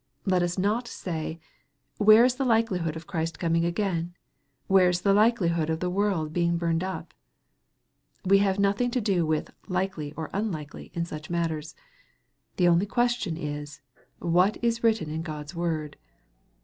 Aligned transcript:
Let 0.25 0.41
us 0.41 0.57
not 0.57 0.87
say," 0.87 1.39
Where 1.99 2.25
is 2.25 2.33
the 2.37 2.43
likelihood 2.43 2.95
of 2.95 3.05
Christ 3.05 3.37
coming 3.37 3.65
again? 3.65 4.15
Where 4.65 4.89
is 4.89 5.01
the 5.01 5.13
likelihood 5.13 5.69
of 5.69 5.79
the 5.79 5.91
world 5.91 6.33
being 6.33 6.57
burned 6.57 6.83
up?" 6.83 7.13
We 8.25 8.39
have 8.39 8.57
nothing 8.57 8.89
to 8.97 8.99
do 8.99 9.27
with" 9.27 9.51
likely 9.67 10.11
or 10.13 10.31
unlikely" 10.33 10.89
in 10.95 11.05
such 11.05 11.29
matters. 11.29 11.75
The 12.57 12.67
only 12.67 12.87
question 12.87 13.37
is," 13.37 13.81
what 14.17 14.57
is 14.63 14.83
written 14.83 15.11
in 15.11 15.21
God's 15.21 15.53
word 15.53 15.97